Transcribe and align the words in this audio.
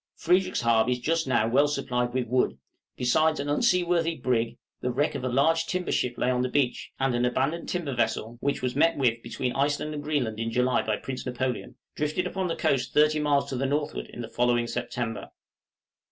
Frederickshaab 0.17 0.89
is 0.89 0.97
just 0.97 1.27
now 1.27 1.47
well 1.47 1.67
supplied 1.67 2.11
with 2.11 2.25
wood: 2.25 2.57
besides 2.97 3.39
an 3.39 3.47
unseaworthy 3.49 4.15
brig, 4.15 4.57
the 4.79 4.89
wreck 4.89 5.13
of 5.13 5.23
a 5.23 5.29
large 5.29 5.67
timber 5.67 5.91
ship 5.91 6.17
lay 6.17 6.31
on 6.31 6.41
the 6.41 6.49
beach, 6.49 6.89
and 6.99 7.13
an 7.13 7.23
abandoned 7.23 7.69
timber 7.69 7.93
vessel, 7.93 8.39
which 8.41 8.63
was 8.63 8.75
met 8.75 8.97
with 8.97 9.21
between 9.21 9.53
Iceland 9.53 9.93
and 9.93 10.01
Greenland 10.01 10.39
in 10.39 10.49
July 10.49 10.81
by 10.81 10.97
Prince 10.97 11.23
Napoleon, 11.27 11.75
drifted 11.95 12.25
upon 12.25 12.47
the 12.47 12.55
coast 12.55 12.95
30 12.95 13.19
miles 13.19 13.47
to 13.49 13.55
the 13.55 13.67
northward 13.67 14.07
in 14.07 14.21
the 14.21 14.27
following 14.27 14.65
September. 14.65 15.29